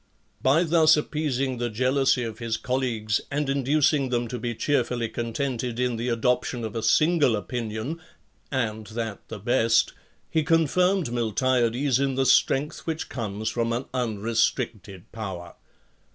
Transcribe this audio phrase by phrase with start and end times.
[0.41, 5.79] By thus appeasing the jealousy of his colleagues and inducing them to be cheerfully contented
[5.79, 8.01] in the adoption of a single opinion
[8.51, 9.93] (and that the best),
[10.27, 15.53] he confirmed Miltiades in the strength which comes from an unrestricted power.